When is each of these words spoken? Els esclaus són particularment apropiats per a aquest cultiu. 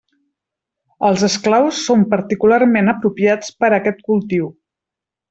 Els 1.09 1.25
esclaus 1.27 1.81
són 1.89 2.05
particularment 2.15 2.89
apropiats 2.97 3.53
per 3.63 3.71
a 3.71 3.77
aquest 3.81 4.03
cultiu. 4.09 4.49